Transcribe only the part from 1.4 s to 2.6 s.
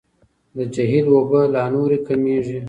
لا نورې کمیږي.